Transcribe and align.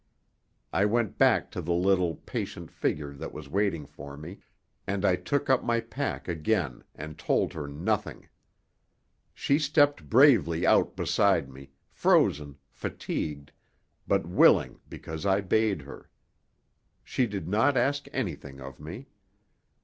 I 0.73 0.85
went 0.85 1.19
back 1.19 1.51
to 1.51 1.61
the 1.61 1.75
little, 1.75 2.15
patient 2.15 2.71
figure 2.71 3.13
that 3.13 3.31
was 3.31 3.47
waiting 3.47 3.85
for 3.85 4.17
me, 4.17 4.39
and 4.87 5.05
I 5.05 5.15
took 5.15 5.47
up 5.47 5.63
my 5.63 5.79
pack 5.79 6.27
again 6.27 6.83
and 6.95 7.19
told 7.19 7.53
her 7.53 7.67
nothing. 7.67 8.27
She 9.35 9.59
stepped 9.59 10.09
bravely 10.09 10.65
out 10.65 10.95
beside 10.95 11.51
me, 11.51 11.69
frozen, 11.91 12.57
fatigued, 12.71 13.51
but 14.07 14.25
willing 14.25 14.79
because 14.89 15.23
I 15.23 15.39
bade 15.39 15.83
her. 15.83 16.09
She 17.03 17.27
did 17.27 17.47
not 17.47 17.77
ask 17.77 18.07
anything 18.11 18.59
of 18.59 18.79
me. 18.79 19.05